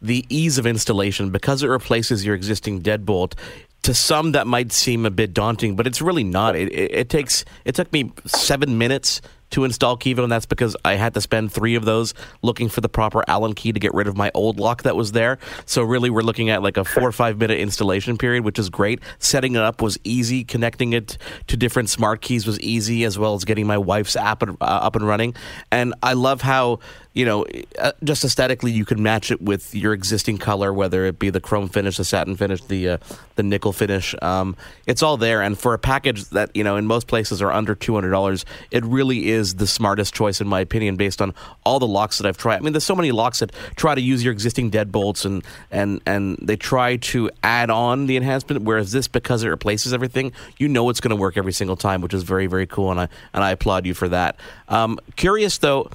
the 0.00 0.24
ease 0.28 0.58
of 0.58 0.66
installation 0.66 1.30
because 1.30 1.62
it 1.62 1.68
replaces 1.68 2.24
your 2.24 2.34
existing 2.34 2.82
deadbolt. 2.82 3.34
To 3.82 3.92
some, 3.92 4.32
that 4.32 4.46
might 4.46 4.72
seem 4.72 5.04
a 5.04 5.10
bit 5.10 5.34
daunting, 5.34 5.76
but 5.76 5.86
it's 5.86 6.00
really 6.00 6.24
not. 6.24 6.56
It, 6.56 6.72
it, 6.72 6.90
it 6.94 7.08
takes 7.08 7.44
it 7.64 7.74
took 7.74 7.92
me 7.92 8.12
seven 8.24 8.78
minutes 8.78 9.20
to 9.54 9.62
install 9.64 9.96
Kevo, 9.96 10.24
and 10.24 10.32
that's 10.32 10.46
because 10.46 10.76
I 10.84 10.96
had 10.96 11.14
to 11.14 11.20
spend 11.20 11.52
three 11.52 11.76
of 11.76 11.84
those 11.84 12.12
looking 12.42 12.68
for 12.68 12.80
the 12.80 12.88
proper 12.88 13.22
Allen 13.28 13.54
key 13.54 13.72
to 13.72 13.78
get 13.78 13.94
rid 13.94 14.08
of 14.08 14.16
my 14.16 14.32
old 14.34 14.58
lock 14.58 14.82
that 14.82 14.96
was 14.96 15.12
there. 15.12 15.38
So 15.64 15.82
really, 15.84 16.10
we're 16.10 16.22
looking 16.22 16.50
at 16.50 16.60
like 16.60 16.76
a 16.76 16.84
four 16.84 17.04
or 17.04 17.12
five 17.12 17.38
minute 17.38 17.60
installation 17.60 18.18
period, 18.18 18.44
which 18.44 18.58
is 18.58 18.68
great. 18.68 19.00
Setting 19.20 19.54
it 19.54 19.62
up 19.62 19.80
was 19.80 19.96
easy. 20.02 20.42
Connecting 20.42 20.92
it 20.92 21.18
to 21.46 21.56
different 21.56 21.88
smart 21.88 22.20
keys 22.20 22.46
was 22.46 22.58
easy, 22.60 23.04
as 23.04 23.16
well 23.16 23.34
as 23.34 23.44
getting 23.44 23.66
my 23.66 23.78
wife's 23.78 24.16
app 24.16 24.42
uh, 24.42 24.56
up 24.60 24.96
and 24.96 25.06
running. 25.06 25.34
And 25.70 25.94
I 26.02 26.14
love 26.14 26.40
how 26.40 26.80
you 27.14 27.24
know, 27.24 27.46
uh, 27.78 27.92
just 28.02 28.24
aesthetically, 28.24 28.72
you 28.72 28.84
can 28.84 29.00
match 29.00 29.30
it 29.30 29.40
with 29.40 29.72
your 29.72 29.92
existing 29.92 30.38
color, 30.38 30.72
whether 30.72 31.06
it 31.06 31.20
be 31.20 31.30
the 31.30 31.40
chrome 31.40 31.68
finish, 31.68 31.96
the 31.96 32.04
satin 32.04 32.36
finish, 32.36 32.60
the 32.64 32.88
uh, 32.88 32.98
the 33.36 33.44
nickel 33.44 33.72
finish. 33.72 34.16
Um, 34.20 34.56
it's 34.88 35.00
all 35.00 35.16
there, 35.16 35.40
and 35.40 35.56
for 35.56 35.74
a 35.74 35.78
package 35.78 36.24
that 36.30 36.50
you 36.54 36.64
know 36.64 36.74
in 36.76 36.86
most 36.86 37.06
places 37.06 37.40
are 37.40 37.52
under 37.52 37.76
two 37.76 37.94
hundred 37.94 38.10
dollars, 38.10 38.44
it 38.72 38.84
really 38.84 39.28
is 39.28 39.54
the 39.54 39.66
smartest 39.66 40.12
choice 40.12 40.40
in 40.40 40.48
my 40.48 40.58
opinion, 40.58 40.96
based 40.96 41.22
on 41.22 41.32
all 41.64 41.78
the 41.78 41.86
locks 41.86 42.18
that 42.18 42.26
I've 42.26 42.36
tried. 42.36 42.56
I 42.56 42.60
mean, 42.60 42.72
there's 42.72 42.84
so 42.84 42.96
many 42.96 43.12
locks 43.12 43.38
that 43.38 43.52
try 43.76 43.94
to 43.94 44.00
use 44.00 44.24
your 44.24 44.32
existing 44.32 44.72
deadbolts 44.72 45.24
and 45.24 45.44
and 45.70 46.00
and 46.06 46.36
they 46.42 46.56
try 46.56 46.96
to 46.96 47.30
add 47.44 47.70
on 47.70 48.06
the 48.06 48.16
enhancement, 48.16 48.64
whereas 48.64 48.90
this 48.90 49.06
because 49.06 49.44
it 49.44 49.48
replaces 49.48 49.94
everything, 49.94 50.32
you 50.58 50.66
know 50.66 50.90
it's 50.90 51.00
going 51.00 51.10
to 51.10 51.16
work 51.16 51.36
every 51.36 51.52
single 51.52 51.76
time, 51.76 52.00
which 52.00 52.12
is 52.12 52.24
very 52.24 52.48
very 52.48 52.66
cool, 52.66 52.90
and 52.90 52.98
I 52.98 53.08
and 53.32 53.44
I 53.44 53.52
applaud 53.52 53.86
you 53.86 53.94
for 53.94 54.08
that. 54.08 54.36
Um, 54.68 54.98
curious 55.14 55.58
though, 55.58 55.90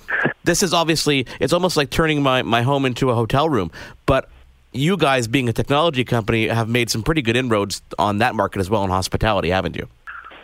this 0.49 0.63
is 0.63 0.73
obviously 0.73 1.27
it's 1.39 1.53
almost 1.53 1.77
like 1.77 1.91
turning 1.91 2.23
my, 2.23 2.41
my 2.41 2.63
home 2.63 2.85
into 2.85 3.11
a 3.11 3.15
hotel 3.15 3.47
room. 3.47 3.71
But 4.07 4.29
you 4.71 4.97
guys, 4.97 5.27
being 5.27 5.47
a 5.47 5.53
technology 5.53 6.03
company, 6.03 6.47
have 6.47 6.67
made 6.67 6.89
some 6.89 7.03
pretty 7.03 7.21
good 7.21 7.35
inroads 7.35 7.83
on 7.99 8.17
that 8.17 8.33
market 8.33 8.59
as 8.59 8.69
well 8.69 8.83
in 8.83 8.89
hospitality, 8.89 9.51
haven't 9.51 9.75
you? 9.75 9.87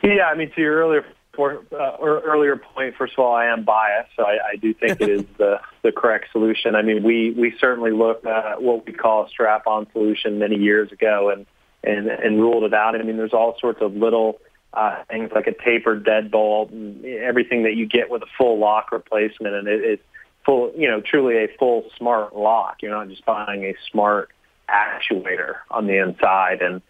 Yeah, 0.03 0.25
I 0.31 0.35
mean, 0.35 0.51
to 0.51 0.61
your 0.61 0.77
earlier 0.77 1.05
uh, 1.37 1.97
earlier 2.01 2.55
point, 2.55 2.95
first 2.95 3.13
of 3.13 3.19
all, 3.19 3.35
I 3.35 3.47
am 3.47 3.65
biased, 3.65 4.11
so 4.15 4.23
I, 4.23 4.51
I 4.53 4.55
do 4.55 4.73
think 4.73 5.01
it 5.01 5.09
is 5.09 5.25
the, 5.37 5.59
the 5.81 5.91
correct 5.91 6.31
solution. 6.31 6.75
I 6.75 6.81
mean, 6.81 7.03
we, 7.03 7.31
we 7.31 7.53
certainly 7.59 7.91
looked 7.91 8.25
at 8.25 8.61
what 8.61 8.85
we 8.85 8.93
call 8.93 9.25
a 9.25 9.29
strap-on 9.29 9.87
solution 9.91 10.39
many 10.39 10.55
years 10.55 10.91
ago 10.93 11.31
and, 11.31 11.45
and, 11.83 12.07
and 12.07 12.39
ruled 12.39 12.63
it 12.63 12.73
out. 12.73 12.95
I 12.95 13.03
mean, 13.03 13.17
there's 13.17 13.33
all 13.33 13.57
sorts 13.59 13.81
of 13.81 13.95
little 13.95 14.39
uh, 14.75 15.03
things 15.09 15.31
like 15.33 15.47
a 15.47 15.53
tapered 15.53 16.05
deadbolt 16.05 17.05
everything 17.05 17.63
that 17.63 17.75
you 17.75 17.85
get 17.87 18.09
with 18.09 18.21
a 18.21 18.27
full 18.37 18.59
lock 18.59 18.91
replacement, 18.91 19.55
and 19.55 19.67
it, 19.67 19.83
it 19.83 20.01
full, 20.45 20.71
you 20.77 20.87
know, 20.87 21.01
truly 21.01 21.37
a 21.37 21.47
full 21.57 21.89
smart 21.97 22.35
lock. 22.35 22.77
You're 22.81 22.91
not 22.91 23.09
just 23.09 23.25
buying 23.25 23.63
a 23.63 23.75
smart 23.91 24.29
actuator 24.69 25.55
on 25.69 25.87
the 25.87 26.01
inside. 26.01 26.61
And, 26.61 26.81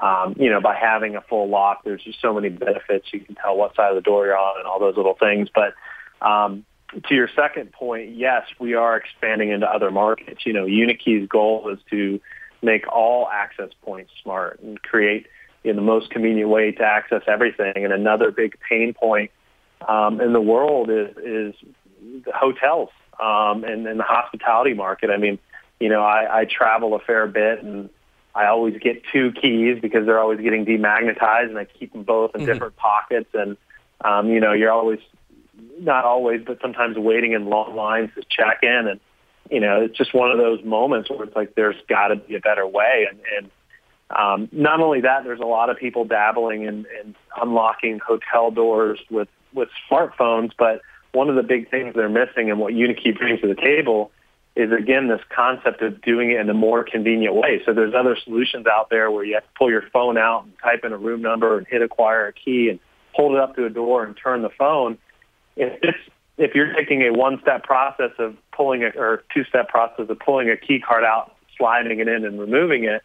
um, 0.00 0.34
you 0.38 0.50
know, 0.50 0.60
by 0.60 0.74
having 0.74 1.16
a 1.16 1.20
full 1.20 1.48
lock, 1.48 1.84
there's 1.84 2.02
just 2.02 2.20
so 2.20 2.34
many 2.34 2.48
benefits. 2.48 3.08
You 3.12 3.20
can 3.20 3.34
tell 3.34 3.56
what 3.56 3.76
side 3.76 3.90
of 3.90 3.96
the 3.96 4.02
door 4.02 4.26
you're 4.26 4.38
on 4.38 4.58
and 4.58 4.66
all 4.66 4.80
those 4.80 4.96
little 4.96 5.14
things. 5.14 5.48
But 5.54 5.74
um, 6.26 6.64
to 7.08 7.14
your 7.14 7.28
second 7.34 7.72
point, 7.72 8.16
yes, 8.16 8.46
we 8.58 8.74
are 8.74 8.96
expanding 8.96 9.50
into 9.50 9.66
other 9.66 9.90
markets. 9.90 10.46
You 10.46 10.52
know, 10.54 10.64
Unikey's 10.64 11.28
goal 11.28 11.68
is 11.70 11.78
to 11.90 12.20
make 12.62 12.86
all 12.88 13.28
access 13.28 13.70
points 13.82 14.12
smart 14.22 14.60
and 14.62 14.80
create 14.80 15.26
you 15.64 15.72
know, 15.72 15.76
the 15.76 15.86
most 15.86 16.10
convenient 16.10 16.48
way 16.48 16.72
to 16.72 16.82
access 16.82 17.22
everything. 17.26 17.84
And 17.84 17.92
another 17.92 18.30
big 18.30 18.56
pain 18.68 18.94
point 18.94 19.30
um, 19.88 20.20
in 20.20 20.32
the 20.32 20.40
world 20.40 20.90
is, 20.90 21.16
is 21.16 21.54
the 22.24 22.32
hotels 22.34 22.90
um, 23.20 23.64
and, 23.64 23.86
and 23.86 23.98
the 23.98 24.04
hospitality 24.04 24.74
market. 24.74 25.10
I 25.10 25.16
mean, 25.16 25.38
you 25.80 25.88
know, 25.88 26.02
I, 26.02 26.40
I 26.40 26.44
travel 26.44 26.94
a 26.94 27.00
fair 27.00 27.26
bit 27.26 27.62
and 27.62 27.90
I 28.34 28.46
always 28.46 28.78
get 28.78 29.02
two 29.12 29.32
keys 29.32 29.78
because 29.80 30.06
they're 30.06 30.18
always 30.18 30.40
getting 30.40 30.64
demagnetized 30.64 31.48
and 31.48 31.58
I 31.58 31.64
keep 31.64 31.92
them 31.92 32.02
both 32.02 32.34
in 32.34 32.42
mm-hmm. 32.42 32.52
different 32.52 32.76
pockets. 32.76 33.30
And, 33.34 33.56
um, 34.00 34.30
you 34.30 34.40
know, 34.40 34.52
you're 34.52 34.72
always, 34.72 35.00
not 35.78 36.04
always, 36.04 36.42
but 36.46 36.58
sometimes 36.62 36.96
waiting 36.96 37.32
in 37.32 37.46
long 37.46 37.76
lines 37.76 38.10
to 38.14 38.22
check 38.28 38.60
in. 38.62 38.88
And, 38.88 39.00
you 39.50 39.60
know, 39.60 39.82
it's 39.82 39.96
just 39.96 40.14
one 40.14 40.30
of 40.30 40.38
those 40.38 40.64
moments 40.64 41.10
where 41.10 41.24
it's 41.24 41.36
like 41.36 41.54
there's 41.54 41.76
got 41.88 42.08
to 42.08 42.16
be 42.16 42.36
a 42.36 42.40
better 42.40 42.66
way. 42.66 43.06
And, 43.10 43.20
and 43.36 43.50
um, 44.18 44.48
not 44.52 44.80
only 44.80 45.00
that, 45.02 45.24
there's 45.24 45.40
a 45.40 45.46
lot 45.46 45.70
of 45.70 45.76
people 45.76 46.04
dabbling 46.04 46.62
in, 46.62 46.86
in 47.00 47.14
unlocking 47.40 47.98
hotel 47.98 48.50
doors 48.50 48.98
with, 49.10 49.28
with 49.52 49.68
smartphones, 49.90 50.52
but 50.58 50.82
one 51.12 51.28
of 51.28 51.36
the 51.36 51.42
big 51.42 51.70
things 51.70 51.94
they're 51.94 52.08
missing 52.08 52.50
and 52.50 52.58
what 52.58 52.72
Unikey 52.72 53.16
brings 53.16 53.40
to 53.42 53.48
the 53.48 53.54
table 53.54 54.10
is 54.54 54.70
again 54.70 55.08
this 55.08 55.20
concept 55.34 55.80
of 55.80 56.00
doing 56.02 56.30
it 56.30 56.40
in 56.40 56.50
a 56.50 56.54
more 56.54 56.84
convenient 56.84 57.34
way. 57.34 57.62
So 57.64 57.72
there's 57.72 57.94
other 57.94 58.16
solutions 58.22 58.66
out 58.66 58.90
there 58.90 59.10
where 59.10 59.24
you 59.24 59.34
have 59.34 59.44
to 59.44 59.48
pull 59.56 59.70
your 59.70 59.84
phone 59.92 60.18
out 60.18 60.44
and 60.44 60.52
type 60.62 60.84
in 60.84 60.92
a 60.92 60.98
room 60.98 61.22
number 61.22 61.56
and 61.56 61.66
hit 61.66 61.80
acquire 61.80 62.26
a 62.26 62.32
key 62.32 62.68
and 62.68 62.78
hold 63.12 63.34
it 63.34 63.40
up 63.40 63.56
to 63.56 63.64
a 63.64 63.70
door 63.70 64.04
and 64.04 64.16
turn 64.16 64.42
the 64.42 64.50
phone. 64.50 64.98
If 65.56 65.78
it's 65.82 65.98
if 66.38 66.54
you're 66.54 66.72
taking 66.74 67.02
a 67.02 67.12
one-step 67.12 67.62
process 67.62 68.10
of 68.18 68.36
pulling 68.52 68.84
a 68.84 68.88
or 68.96 69.22
two-step 69.34 69.68
process 69.68 70.06
of 70.08 70.18
pulling 70.18 70.50
a 70.50 70.56
key 70.56 70.80
card 70.80 71.04
out, 71.04 71.34
sliding 71.56 72.00
it 72.00 72.08
in, 72.08 72.24
and 72.24 72.40
removing 72.40 72.84
it, 72.84 73.02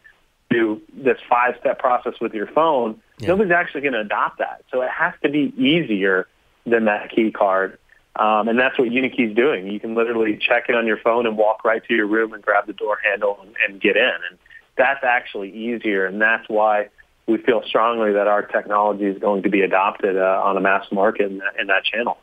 to 0.51 0.81
this 0.93 1.17
five-step 1.29 1.79
process 1.79 2.13
with 2.21 2.33
your 2.33 2.47
phone, 2.47 3.01
yeah. 3.19 3.27
nobody's 3.27 3.51
actually 3.51 3.81
going 3.81 3.93
to 3.93 4.01
adopt 4.01 4.39
that. 4.39 4.63
So 4.71 4.81
it 4.81 4.89
has 4.89 5.13
to 5.23 5.29
be 5.29 5.53
easier 5.57 6.27
than 6.65 6.85
that 6.85 7.11
key 7.11 7.31
card 7.31 7.77
um, 8.19 8.47
and 8.47 8.57
that's 8.57 8.77
what 8.79 8.89
Unikey's 8.89 9.35
doing. 9.35 9.67
You 9.67 9.79
can 9.79 9.93
literally 9.93 10.37
check 10.37 10.69
in 10.69 10.75
on 10.75 10.87
your 10.87 10.97
phone 10.97 11.27
and 11.27 11.37
walk 11.37 11.63
right 11.63 11.83
to 11.85 11.93
your 11.93 12.07
room 12.07 12.33
and 12.33 12.43
grab 12.43 12.65
the 12.65 12.73
door 12.73 12.97
handle 13.03 13.37
and, 13.41 13.55
and 13.67 13.81
get 13.81 13.95
in. 13.95 14.11
And 14.29 14.39
that's 14.75 15.03
actually 15.03 15.51
easier. 15.51 16.05
And 16.05 16.19
that's 16.19 16.47
why 16.47 16.89
we 17.27 17.37
feel 17.37 17.61
strongly 17.65 18.13
that 18.13 18.27
our 18.27 18.41
technology 18.41 19.05
is 19.05 19.19
going 19.19 19.43
to 19.43 19.49
be 19.49 19.61
adopted 19.61 20.17
uh, 20.17 20.41
on 20.43 20.57
a 20.57 20.61
mass 20.61 20.85
market 20.91 21.29
in 21.31 21.37
that, 21.39 21.59
in 21.59 21.67
that 21.67 21.83
channel. 21.83 22.17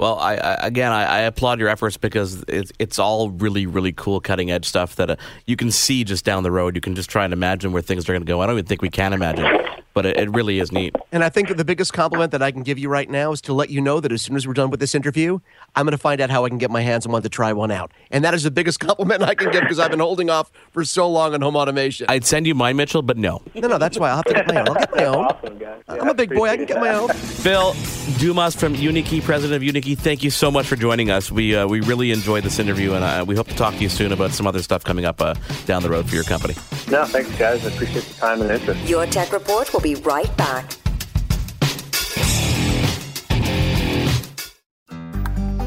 Well, 0.00 0.18
I, 0.18 0.36
I 0.36 0.54
again, 0.66 0.92
I, 0.92 1.04
I, 1.04 1.18
applaud 1.20 1.60
your 1.60 1.68
efforts 1.68 1.98
because 1.98 2.42
it's 2.48 2.72
it's 2.78 2.98
all 2.98 3.28
really, 3.28 3.66
really 3.66 3.92
cool, 3.92 4.18
cutting 4.18 4.50
edge 4.50 4.64
stuff 4.64 4.96
that 4.96 5.10
uh, 5.10 5.16
you 5.44 5.56
can 5.56 5.70
see 5.70 6.04
just 6.04 6.24
down 6.24 6.42
the 6.42 6.50
road. 6.50 6.74
You 6.74 6.80
can 6.80 6.94
just 6.94 7.10
try 7.10 7.24
and 7.24 7.34
imagine 7.34 7.70
where 7.72 7.82
things 7.82 8.08
are 8.08 8.12
going 8.14 8.22
to 8.22 8.26
go. 8.26 8.40
I 8.40 8.46
don't 8.46 8.54
even 8.54 8.64
think 8.64 8.80
we 8.80 8.88
can 8.88 9.12
imagine 9.12 9.44
but 9.94 10.06
it, 10.06 10.16
it, 10.16 10.30
really 10.30 10.60
is 10.60 10.72
neat. 10.72 10.94
And 11.12 11.24
I 11.24 11.28
think 11.28 11.54
the 11.56 11.64
biggest 11.64 11.92
compliment 11.92 12.32
that 12.32 12.42
I 12.42 12.50
can 12.50 12.62
give 12.62 12.78
you 12.78 12.88
right 12.88 13.08
now 13.08 13.32
is 13.32 13.40
to 13.42 13.52
let 13.52 13.70
you 13.70 13.80
know 13.80 14.00
that 14.00 14.12
as 14.12 14.22
soon 14.22 14.36
as 14.36 14.46
we're 14.46 14.54
done 14.54 14.70
with 14.70 14.80
this 14.80 14.94
interview, 14.94 15.40
I'm 15.74 15.84
going 15.84 15.92
to 15.92 15.98
find 15.98 16.20
out 16.20 16.30
how 16.30 16.44
I 16.44 16.48
can 16.48 16.58
get 16.58 16.70
my 16.70 16.80
hands 16.80 17.06
on 17.06 17.12
one 17.12 17.22
to 17.22 17.28
try 17.28 17.52
one 17.52 17.70
out. 17.70 17.92
And 18.10 18.24
that 18.24 18.34
is 18.34 18.42
the 18.44 18.50
biggest 18.50 18.80
compliment 18.88 19.22
I 19.22 19.34
can 19.34 19.50
give 19.50 19.62
because 19.62 19.78
I've 19.78 19.90
been 19.90 20.00
holding 20.00 20.30
off 20.30 20.50
for 20.70 20.84
so 20.84 21.08
long 21.08 21.34
on 21.34 21.40
home 21.40 21.56
automation. 21.56 22.06
I'd 22.08 22.24
send 22.24 22.46
you 22.46 22.54
mine, 22.54 22.76
Mitchell, 22.76 23.02
but 23.02 23.16
no. 23.16 23.42
No, 23.54 23.68
no, 23.68 23.78
that's 23.78 23.98
why 23.98 24.10
I'll 24.10 24.16
have 24.16 24.24
to 24.26 24.34
get 24.34 24.46
my 24.46 24.60
own. 24.60 24.68
I'll 24.68 24.74
get 24.74 24.96
my 24.96 25.04
own. 25.04 25.24
Awesome, 25.24 25.58
guys. 25.58 25.82
I'm 25.88 26.08
a 26.08 26.14
big 26.14 26.34
boy. 26.34 26.48
I 26.48 26.56
can 26.56 26.66
get 26.66 26.80
my 26.80 26.94
own. 26.94 27.08
Phil 27.08 27.74
Dumas 28.18 28.54
from 28.54 28.74
Unikey, 28.74 29.22
president 29.22 29.62
of 29.62 29.74
Unikey, 29.74 29.96
thank 29.96 30.22
you 30.22 30.30
so 30.30 30.50
much 30.50 30.66
for 30.66 30.76
joining 30.76 31.10
us. 31.10 31.30
We 31.30 31.56
uh, 31.56 31.66
we 31.66 31.80
really 31.80 32.10
enjoyed 32.10 32.44
this 32.44 32.58
interview, 32.58 32.92
and 32.92 33.04
uh, 33.04 33.24
we 33.26 33.34
hope 33.34 33.48
to 33.48 33.54
talk 33.54 33.74
to 33.74 33.80
you 33.80 33.88
soon 33.88 34.12
about 34.12 34.32
some 34.32 34.46
other 34.46 34.62
stuff 34.62 34.84
coming 34.84 35.04
up 35.04 35.20
uh, 35.20 35.34
down 35.66 35.82
the 35.82 35.90
road 35.90 36.08
for 36.08 36.14
your 36.14 36.24
company. 36.24 36.54
No, 36.90 37.04
thanks, 37.04 37.30
guys. 37.38 37.64
I 37.64 37.70
appreciate 37.70 38.04
the 38.04 38.14
time 38.14 38.42
and 38.42 38.50
interest. 38.50 38.88
Your 38.88 39.06
Tech 39.06 39.32
Report 39.32 39.72
will 39.72 39.79
be 39.82 39.94
right 39.96 40.34
back. 40.36 40.70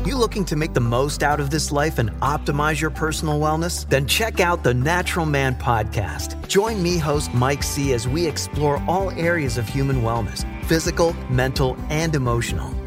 You 0.05 0.17
looking 0.17 0.45
to 0.45 0.55
make 0.55 0.73
the 0.73 0.81
most 0.81 1.23
out 1.23 1.39
of 1.39 1.49
this 1.49 1.71
life 1.71 1.97
and 1.97 2.11
optimize 2.21 2.79
your 2.79 2.91
personal 2.91 3.39
wellness? 3.39 3.89
Then 3.89 4.05
check 4.05 4.39
out 4.39 4.63
the 4.63 4.73
Natural 4.73 5.25
Man 5.25 5.55
podcast. 5.55 6.47
Join 6.47 6.83
me, 6.83 6.97
host 6.97 7.33
Mike 7.33 7.63
C., 7.63 7.93
as 7.93 8.07
we 8.07 8.27
explore 8.27 8.83
all 8.87 9.11
areas 9.11 9.57
of 9.57 9.67
human 9.67 10.01
wellness 10.01 10.45
physical, 10.65 11.13
mental, 11.29 11.75
and 11.89 12.15
emotional 12.15 12.82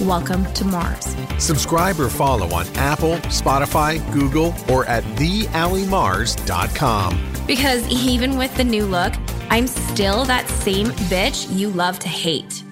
Welcome 0.00 0.44
to 0.54 0.64
Mars. 0.64 1.14
Subscribe 1.38 2.00
or 2.00 2.08
follow 2.08 2.52
on 2.52 2.66
Apple, 2.74 3.14
Spotify, 3.30 4.02
Google, 4.12 4.52
or 4.68 4.84
at 4.86 5.04
theallymars.com. 5.16 7.32
Because 7.46 7.86
even 7.88 8.36
with 8.36 8.52
the 8.56 8.64
new 8.64 8.86
look, 8.86 9.14
I'm 9.50 9.68
still 9.68 10.24
that 10.24 10.48
same 10.48 10.88
bitch 11.08 11.46
you 11.56 11.70
love 11.70 12.00
to 12.00 12.08
hate. 12.08 12.64